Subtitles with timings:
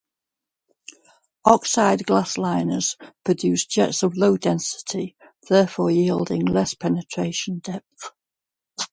[1.45, 5.15] Oxide glass liners produce jets of low density,
[5.47, 8.09] therefore yielding less penetration depth.